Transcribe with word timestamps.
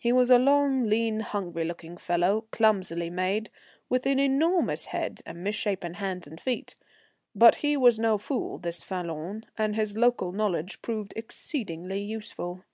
He 0.00 0.12
was 0.12 0.30
a 0.30 0.38
long, 0.38 0.84
lean, 0.86 1.20
hungry 1.20 1.62
looking 1.66 1.98
fellow, 1.98 2.46
clumsily 2.52 3.10
made, 3.10 3.50
with 3.90 4.06
an 4.06 4.18
enormous 4.18 4.86
head 4.86 5.20
and 5.26 5.44
misshapen 5.44 5.92
hands 5.92 6.26
and 6.26 6.40
feet; 6.40 6.74
but 7.34 7.56
he 7.56 7.76
was 7.76 7.98
no 7.98 8.16
fool 8.16 8.56
this 8.56 8.82
Falloon, 8.82 9.44
and 9.58 9.76
his 9.76 9.94
local 9.94 10.32
knowledge 10.32 10.80
proved 10.80 11.12
exceedingly 11.16 12.00
useful. 12.00 12.64